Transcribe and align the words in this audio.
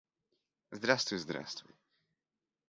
Здравствуй, 0.71 1.19
здравствуй. 1.19 1.75